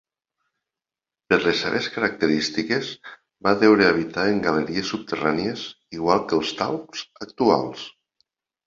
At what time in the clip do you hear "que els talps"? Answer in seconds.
6.33-7.07